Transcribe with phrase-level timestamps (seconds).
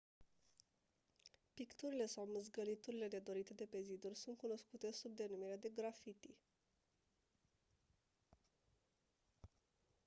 [1.53, 6.37] picturile sau mâzgăliturile nedorite de pe ziduri sunt cunoscute sub denumirea de graffiti